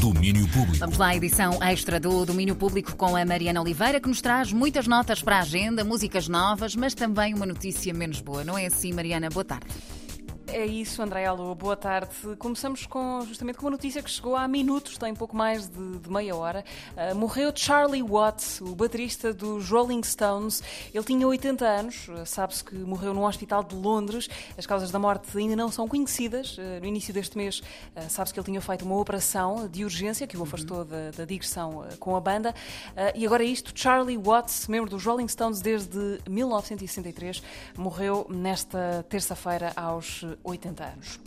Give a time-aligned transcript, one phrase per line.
[0.00, 0.78] Domínio Público.
[0.78, 4.86] Vamos lá, edição extra do Domínio Público com a Mariana Oliveira, que nos traz muitas
[4.86, 8.42] notas para a agenda, músicas novas, mas também uma notícia menos boa.
[8.42, 9.28] Não é assim, Mariana?
[9.28, 9.66] Boa tarde.
[10.52, 12.10] É isso, André Alô, boa tarde.
[12.38, 16.10] Começamos com, justamente com uma notícia que chegou há minutos, tem pouco mais de, de
[16.10, 16.64] meia hora.
[16.96, 20.60] Uh, morreu Charlie Watts, o baterista dos Rolling Stones.
[20.92, 24.28] Ele tinha 80 anos, uh, sabe-se que morreu num hospital de Londres.
[24.58, 26.58] As causas da morte ainda não são conhecidas.
[26.58, 27.62] Uh, no início deste mês,
[28.08, 30.84] sabe-se que ele tinha feito uma operação de urgência que o afastou uhum.
[30.84, 32.54] da, da, digressão com a banda.
[33.14, 37.42] e agora isto, Charlie Watts, membro dos Rolling Stones desde 1963,
[37.76, 41.20] morreu nesta terça-feira aos 80 anos.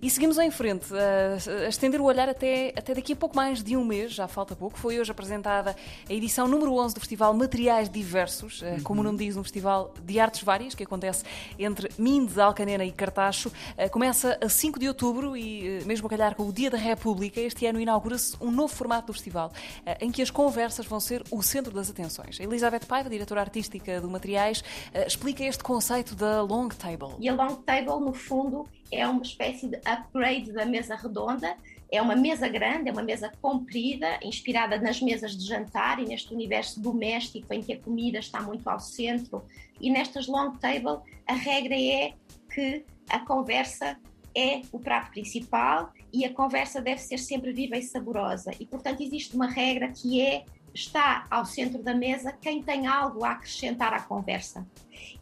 [0.00, 3.64] E seguimos em frente, a, a, estender o olhar até, até daqui a pouco mais
[3.64, 4.78] de um mês, já falta pouco.
[4.78, 5.74] Foi hoje apresentada
[6.08, 8.80] a edição número 11 do Festival Materiais Diversos, uhum.
[8.84, 11.24] como o nome diz, um festival de artes várias que acontece
[11.58, 13.50] entre Minde, Alcanena e Cartacho.
[13.90, 17.66] Começa a 5 de outubro e, mesmo a calhar com o Dia da República, este
[17.66, 19.52] ano inaugura-se um novo formato do festival,
[20.00, 22.38] em que as conversas vão ser o centro das atenções.
[22.40, 24.62] A Elizabeth Paiva, diretora artística do Materiais,
[25.06, 27.16] explica este conceito da Long Table.
[27.18, 31.56] E a Long Table, no fundo, é uma espécie de upgrade da mesa redonda.
[31.90, 36.34] É uma mesa grande, é uma mesa comprida, inspirada nas mesas de jantar e neste
[36.34, 39.42] universo doméstico em que a comida está muito ao centro.
[39.80, 42.12] E nestas long table, a regra é
[42.52, 43.98] que a conversa
[44.34, 48.50] é o prato principal e a conversa deve ser sempre viva e saborosa.
[48.60, 53.24] E, portanto, existe uma regra que é está ao centro da mesa quem tem algo
[53.24, 54.66] a acrescentar à conversa.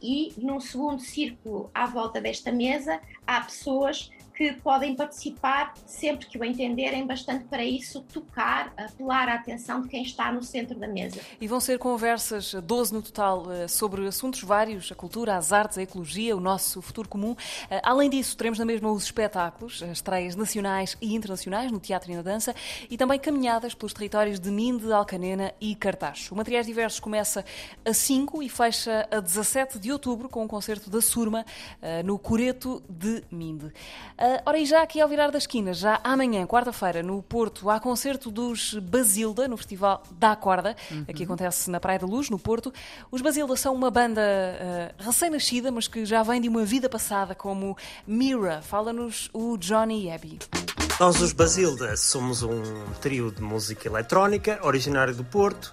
[0.00, 6.36] E num segundo círculo à volta desta mesa há pessoas que podem participar sempre que
[6.36, 10.88] o entenderem, bastante para isso tocar, apelar a atenção de quem está no centro da
[10.88, 11.20] mesa.
[11.40, 15.78] E vão ser conversas, 12 no total, eh, sobre assuntos vários, a cultura, as artes,
[15.78, 17.36] a ecologia, o nosso futuro comum.
[17.70, 22.10] Eh, além disso, teremos na mesma os espetáculos, as estreias nacionais e internacionais no teatro
[22.10, 22.54] e na dança,
[22.90, 26.34] e também caminhadas pelos territórios de Minde, Alcanena e Cartacho.
[26.34, 27.44] O Materiais Diversos começa
[27.84, 31.46] a 5 e fecha a 17 de outubro com o concerto da Surma
[31.80, 33.72] eh, no Coreto de Minde.
[34.24, 37.78] Uh, ora, e já aqui ao virar da esquina, já amanhã, quarta-feira, no Porto, há
[37.78, 41.04] concerto dos Basilda, no Festival da Corda, uhum.
[41.06, 42.72] aqui acontece na Praia da Luz, no Porto.
[43.10, 47.34] Os Basilda são uma banda uh, recém-nascida, mas que já vem de uma vida passada,
[47.34, 47.76] como
[48.06, 48.62] Mira.
[48.62, 50.38] Fala-nos o Johnny Abbey.
[50.98, 52.62] Nós, os Basilda, somos um
[53.02, 55.70] trio de música eletrónica, originário do Porto.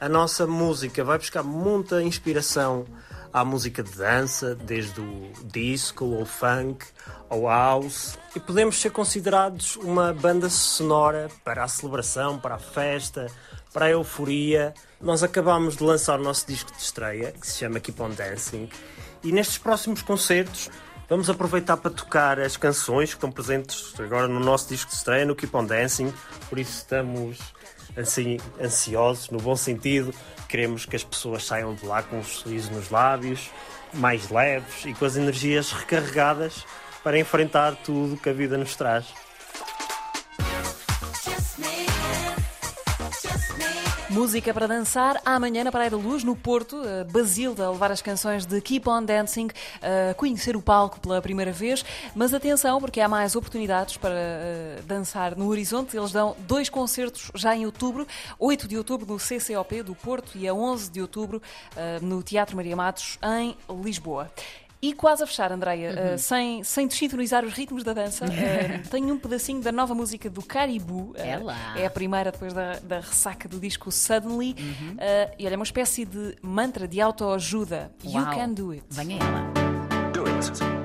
[0.00, 2.84] A nossa música vai buscar muita inspiração
[3.32, 6.84] à música de dança, desde o disco, ao funk,
[7.30, 13.26] ao house, e podemos ser considerados uma banda sonora para a celebração, para a festa,
[13.72, 14.74] para a euforia.
[15.00, 18.68] Nós acabamos de lançar o nosso disco de estreia, que se chama Keep On Dancing,
[19.24, 20.68] e nestes próximos concertos
[21.12, 25.26] vamos aproveitar para tocar as canções que estão presentes agora no nosso disco de estreia,
[25.26, 26.10] no Keep On Dancing,
[26.48, 27.38] por isso estamos
[27.94, 30.14] assim, ansiosos, no bom sentido.
[30.48, 33.50] Queremos que as pessoas saiam de lá com um sorriso nos lábios,
[33.92, 36.64] mais leves e com as energias recarregadas
[37.04, 39.04] para enfrentar tudo que a vida nos traz.
[44.12, 46.76] Música para dançar amanhã na Praia da Luz, no Porto.
[46.76, 51.50] Uh, Basilda levar as canções de Keep On Dancing, uh, conhecer o palco pela primeira
[51.50, 51.82] vez.
[52.14, 55.96] Mas atenção, porque há mais oportunidades para uh, dançar no horizonte.
[55.96, 58.06] Eles dão dois concertos já em outubro:
[58.38, 61.40] 8 de outubro no CCOP do Porto e a 11 de outubro
[62.02, 64.30] no Teatro Maria Matos, em Lisboa.
[64.84, 66.14] E quase a fechar, Andreia, uhum.
[66.16, 68.28] uh, sem, sem desintonizar os ritmos da dança, uh,
[68.90, 71.12] tenho um pedacinho da nova música do Caribou.
[71.12, 71.78] Uh, é lá.
[71.78, 74.56] É a primeira depois da, da ressaca do disco Suddenly.
[74.58, 74.96] Uhum.
[75.38, 77.92] e olha, é uma espécie de mantra de autoajuda.
[78.02, 78.84] You can do it.
[78.90, 79.52] Venha ela.
[80.12, 80.82] Do it.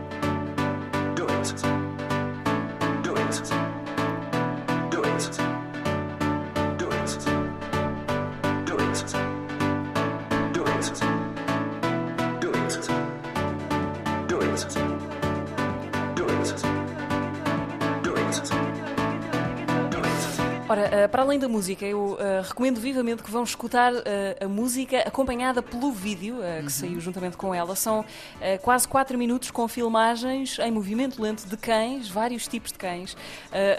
[20.70, 24.04] Ora, uh, para além da música, eu uh, recomendo vivamente que vão escutar uh,
[24.42, 26.70] a música acompanhada pelo vídeo que uhum.
[26.70, 27.74] saiu juntamente com ela.
[27.74, 28.04] São
[28.62, 33.16] quase 4 minutos com filmagens em movimento lento de cães, vários tipos de cães,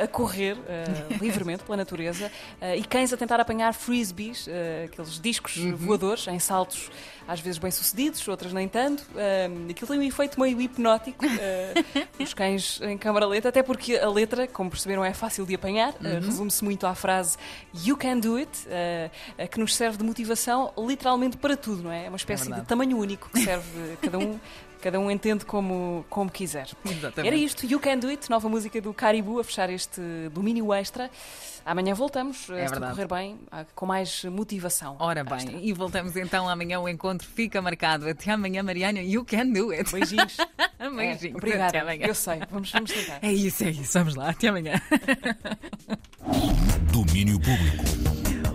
[0.03, 0.57] a correr
[1.21, 2.31] livremente pela natureza
[2.77, 4.49] e cães a tentar apanhar frisbees,
[4.85, 5.77] aqueles discos uhum.
[5.77, 6.91] voadores em saltos
[7.29, 9.05] às vezes bem sucedidos, outras nem tanto.
[9.71, 14.09] Aquilo tem um efeito meio hipnótico, uh, os cães em câmara lenta, até porque a
[14.09, 16.21] letra, como perceberam, é fácil de apanhar, uh, uhum.
[16.21, 17.37] resume-se muito à frase
[17.85, 22.07] You can do it, uh, que nos serve de motivação literalmente para tudo, não é?
[22.07, 24.39] É uma espécie é de tamanho único que serve cada um
[24.81, 26.69] Cada um entende como, como quiser.
[26.85, 27.27] Exatamente.
[27.27, 30.01] Era isto, You Can Do It, nova música do Caribou a fechar este
[30.33, 31.11] domínio extra.
[31.67, 32.93] Amanhã voltamos, É se verdade.
[32.93, 34.97] correr bem, ah, com mais motivação.
[35.01, 36.81] Ora bem, e voltamos então amanhã.
[36.81, 38.09] O encontro fica marcado.
[38.09, 39.01] Até amanhã, Mariana.
[39.03, 39.93] You can do it.
[39.93, 40.37] Beijinhos.
[40.79, 41.35] Beijinhos.
[41.35, 41.67] É, obrigada.
[41.67, 42.07] Até amanhã.
[42.07, 43.19] Eu sei, vamos, vamos tentar.
[43.21, 43.99] É isso, é isso.
[43.99, 44.31] Vamos lá.
[44.31, 44.81] Até amanhã.
[47.19, 48.18] Domínio Público.